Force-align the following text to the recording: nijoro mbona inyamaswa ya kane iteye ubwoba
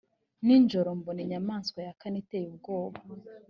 nijoro 0.45 0.89
mbona 0.99 1.19
inyamaswa 1.25 1.79
ya 1.87 1.93
kane 1.99 2.17
iteye 2.23 2.47
ubwoba 2.53 2.99